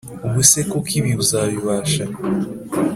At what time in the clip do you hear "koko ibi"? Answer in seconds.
0.69-1.11